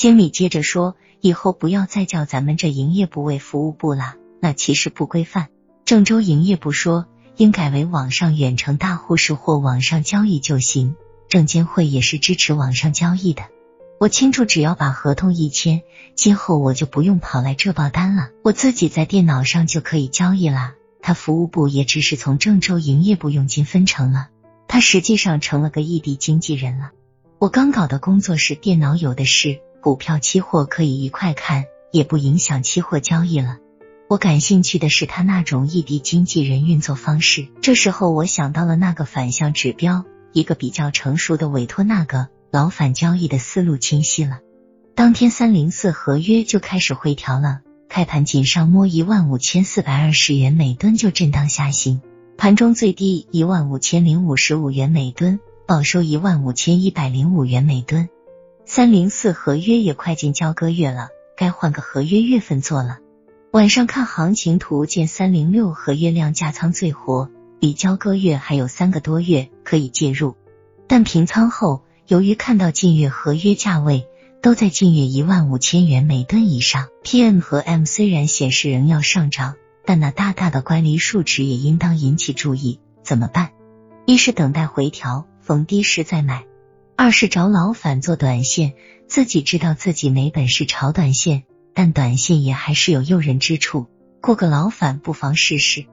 [0.00, 5.48] 经理接着说：“以后不要再叫咱们这营业部为服务部了，那其实不规范。
[5.84, 7.04] 郑州营业部说
[7.36, 10.96] 应改为网上远程大户室或网上交易就行。
[11.28, 13.42] 证监会也是支持网上交易的。
[13.98, 15.82] 我清楚，只要把合同一签，
[16.14, 20.72] 今后我就不用跑来这报单了，我自己在电脑上就可以交易了。
[21.02, 24.28] 他服务部也只是从郑州营业部佣金分成了，
[24.66, 26.92] 他实际上成了个异地经纪人了。
[27.38, 33.56] 我刚搞的工作室电脑有的是。”股票期货可以一块看，也不影响期货交易了。
[34.08, 37.48] 我感兴趣的是他那种异地经纪人运作方式。
[37.62, 44.40] 这时候我想到了那个反向指标，一个比较成熟的委托那个老反交易的思路清晰了。
[44.94, 52.02] 当天三零四合约就开始回调了，开盘仅上摸一万五千四百二十元每吨就震荡下行，
[52.36, 58.10] 盘中最低一万五千零五十五元每吨，报收一万五千一百零五元每吨。
[58.72, 62.98] 三零四合约也快进交割月了，该换个合约月份做了。
[63.50, 70.36] 晚上看行情图，见三零六合约量价仓最活，离交割月还有三个多月可以介入。
[70.86, 74.06] 但平仓后，由于看到近月合约价位
[74.40, 82.78] 都在近月一万五千元每吨以上，PM 和 M 虽然显示仍要上涨，但那大大的乖离数值也应当引起注意。
[83.02, 83.50] 怎么办？
[84.06, 86.44] 一是等待回调，逢低时再买。
[87.02, 88.74] 二是找老反做短线，
[89.08, 93.86] 自己知道自己没本事炒短线，但短线也还是有诱人之处，
[94.20, 95.86] 过个老反不妨试试。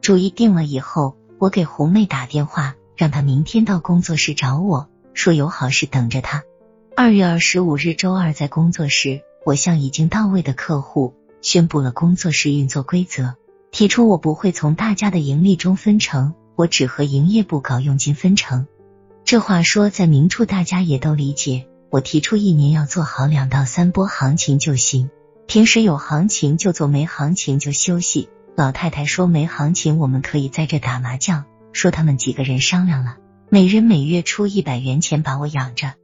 [0.00, 6.44] 主意定了以后，我给红妹打电话，让她明天到工作室找我，说有好事等着她。
[6.96, 13.34] 二月二十五日周二在工作室，我向已经到位的客户宣布了工作室运作规则，
[13.72, 18.68] 提出我不会从大家的盈利中分成，我只和营业部搞佣金分成。
[19.24, 21.66] 这话说在明处，大家也都理解。
[21.88, 25.08] 我提出一年要做好两到三波行情就行，
[25.46, 28.28] 平时有行情就做，没行情就休息。
[28.54, 31.46] 老太太说没行情，我们可以在这打麻将。
[31.72, 33.16] 说他们几个人商量了，
[33.48, 35.94] 每人每月出一百元钱把我养着。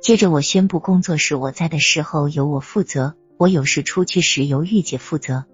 [0.00, 5.44] 接着我宣布，工作室我在的时候由我负责，我有事出去时由玉姐负责。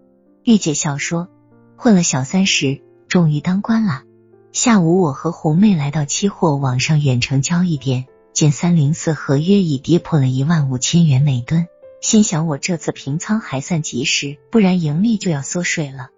[0.44, 1.28] 玉姐笑说，
[1.76, 4.04] 混了小三十，终于当官了。
[4.52, 11.68] 下午，我和红妹来到期货网上远程交易点，见三零四合约已跌破了一万五千元每吨，
[12.00, 16.08] 心想我这次平仓还算及时，不然盈利就要缩水了。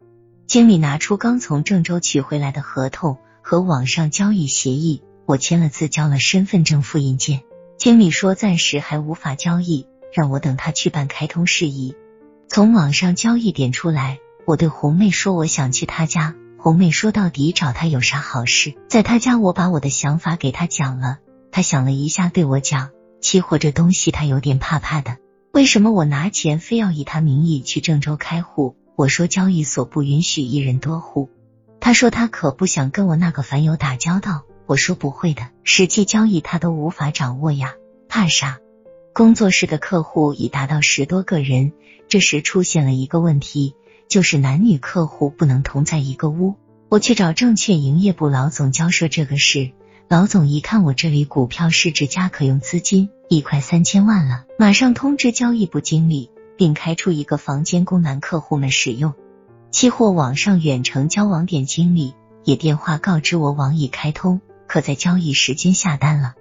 [0.46, 7.42] 经理拿出刚从郑州取回来的合同和网上交易协议，我签了字，交了身份证复印件。
[7.78, 11.96] 经理说暂时还无法交易，让我等他去办开通事宜。
[12.48, 16.36] 从网上交易点出来，我对红妹说，我想去他家。
[16.62, 18.74] 红妹说：“到底找他有啥好事？
[18.86, 21.16] 在他家，我把我的想法给他讲了。
[21.50, 22.90] 他想了一下，对我讲：
[23.22, 25.16] 期货这东西，他有点怕怕的。
[25.52, 28.76] 为什么我拿钱非要以他名义去郑州开户？
[28.94, 31.30] 我说交易所不允许一人多户。
[31.80, 34.42] 他说他可不想跟我那个凡友打交道。
[34.66, 37.72] 我说不会的，实际交易他都无法掌握呀，
[38.06, 38.58] 怕啥？
[39.14, 41.72] 工作室的客户已达到十多个人，
[42.06, 43.74] 这时出现了一个问题。”
[44.10, 46.56] 就是男女客户不能同在一个屋。
[46.88, 49.70] 我去找证券营业部老总交涉这个事，
[50.08, 59.14] 老总一看我这里股票市值加可用资金一块三千万了，马上通知交易部经理，并开出一个房间供男客户们使用。
[59.70, 66.34] 期货网上远程交网点经理也电话告知我网已开通，可在交易时间下单了。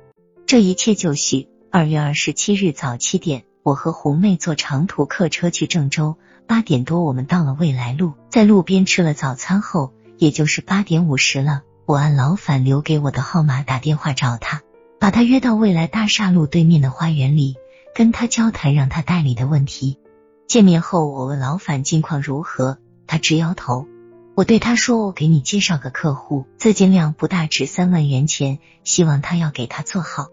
[0.47, 1.47] 这一切就绪。
[1.71, 6.15] 二月二十七日早七点，我和红妹坐长途客车去郑州。
[6.47, 11.61] 八点多，我们到了未来路，在路边吃了早餐后，也就是八点五十了。
[11.85, 14.63] 我按老反留给我的号码打电话找他，
[14.99, 17.57] 把他约到未来大厦路对面的花园里，
[17.93, 19.99] 跟他交谈让他代理的问题。
[20.47, 23.85] 见面后，我问老反近况如何，他直摇头。
[24.33, 30.29] 我对他说：“我给你介绍个客户，资金量不大，值三万元钱，希望他要给他做好。”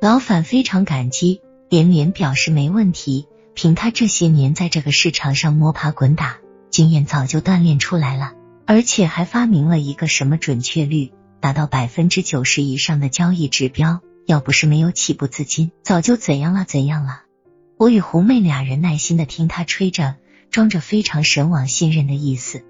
[0.00, 3.26] 老反非常感激，连连表示没问题。
[3.54, 6.38] 凭他这些年在这个市场上摸爬滚打，
[6.70, 8.34] 经验早就锻炼出来了，
[8.66, 11.10] 而且还发明了一个什么准确率
[11.40, 14.00] 达到百分之九十以上的交易指标。
[14.26, 17.22] 要不是没有起步资金，早就怎样了怎样了。
[17.78, 20.16] 我与红妹俩人耐心的听他吹着，
[20.50, 22.62] 装着非常神往信任的意思。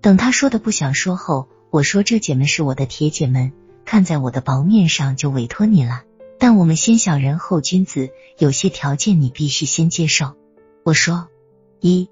[0.00, 3.52] 等他说的不想说后，我说这姐们是我的铁姐们，
[3.84, 6.02] 看在我的薄面上就委托你了。
[6.46, 10.34] 但我们先小人后君子，有些条件你必须先接受。
[10.82, 11.28] 我说：
[11.80, 12.10] 一，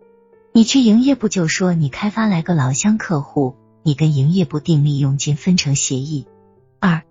[0.53, 6.27] 你去营业部就说你开发来个老乡客户，你跟营业部订立佣金分成协议。
[6.81, 7.03] 二，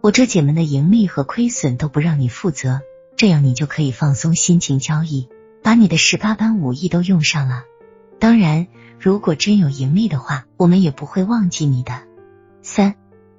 [0.00, 2.80] 我这姐们的盈利和亏损都不让你负责，
[3.14, 5.28] 这样你就可以放松心情交易，
[5.62, 7.64] 把你的十八般武艺都用上了。
[8.18, 8.68] 当然，
[8.98, 12.04] 如果真有盈利的话，我们也不会忘记你的。
[12.62, 12.94] 三，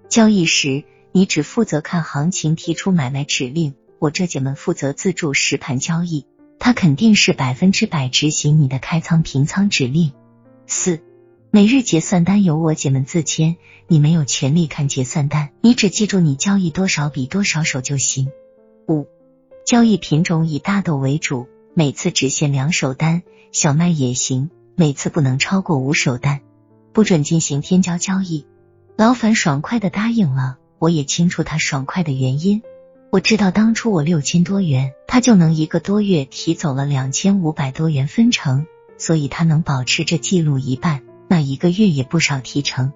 [0.10, 6.26] 交易时你只负责看行情，提出买卖指令，我这姐们负责自助实盘交易，
[6.60, 10.14] 他肯定是百分之百执行你的开仓平仓指令。
[10.68, 11.02] 四，
[11.50, 18.32] 每日结算单由我姐们自签，你没有权利看结算单，你只记住你交易多少笔多少手就行。
[18.88, 19.08] 五。
[19.64, 23.22] 交易品种以大豆为主，每次只限两手单，
[23.52, 26.42] 小麦也行，每次不能超过五手单，
[26.94, 28.46] 不准进行天胶交易。
[28.98, 32.64] 老樊爽快的答应了，我也清楚他爽快的原因。
[33.12, 38.66] 我知道当初我六千多元，他就能一个多月提走了两千五百多元分成，
[38.98, 42.94] 所以他能保持着记录一半，那一个月也不少提成。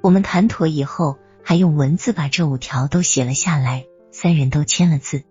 [0.00, 5.22] 我们谈妥以后，还用文字把这五条都写了下来，三人都签了字。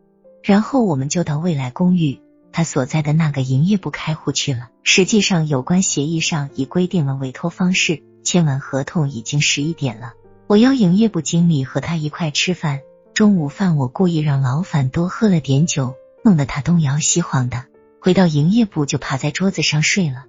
[0.42, 2.22] 然后我们就到未来公寓
[2.54, 4.70] 他所在的那个营业部开户去了。
[4.82, 10.14] 实际上，有关协议上已规定了委托方式，签完合同已经十一点了。
[10.48, 12.80] 我邀营业部经理和他一块吃饭。
[13.14, 17.66] 中午饭我故意让老板多喝了点酒，弄得他东摇西晃的。
[18.00, 20.24] 回到营业部就趴在桌子上睡了。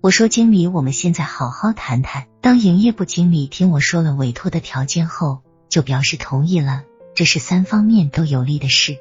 [0.00, 2.26] 我说经理，我们现在好好谈谈。
[2.40, 6.84] 当营业部经理听我说了委托的条件后，就表示同意了。
[7.16, 8.98] 这是三方面都有利的事。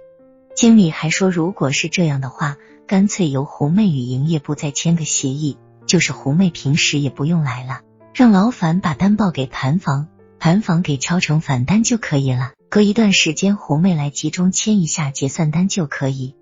[0.55, 7.81] 经理还说，如果是这样的话，干脆由胡妹与营业部再签个协议，就是胡妹平时也不用来了，
[8.15, 10.07] 让老樊把单报给盘房，
[10.43, 12.51] 盘房给敲成反单就可以了。
[12.67, 16.35] 隔一段时间，红妹来集中签一下结算单就可以。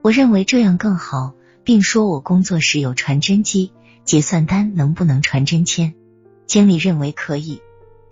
[0.00, 1.34] 我认为这样更好，
[1.64, 3.72] 并说我工作室有传真机，
[4.04, 5.94] 结算单能不能传真签？
[6.46, 7.60] 经理认为可以。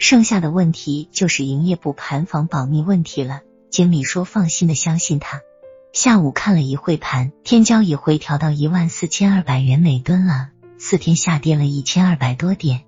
[0.00, 3.42] 剩下的问题就是营业部盘房保密问题了。
[3.70, 5.42] 经理说放心的相信他。
[5.92, 12.82] 下午看了一会盘，天胶已回调到一万四千二百元每吨了，四天下跌了一千二百多点。